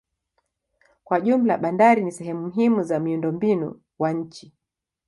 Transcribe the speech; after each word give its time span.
Kwa 1.03 1.21
jumla 1.21 1.57
bandari 1.57 2.03
ni 2.03 2.11
sehemu 2.11 2.41
muhimu 2.41 2.83
za 2.83 2.99
miundombinu 2.99 3.81
wa 3.99 4.11
nchi. 4.13 4.53